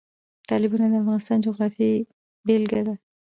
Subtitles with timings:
[0.47, 1.91] تالابونه د افغانستان د جغرافیې
[2.45, 2.95] بېلګه ده.